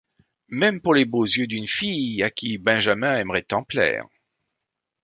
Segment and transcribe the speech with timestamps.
[0.49, 4.07] Même pour les beaux yeux d'une fille à qui Benjamin aimerait tant plaire.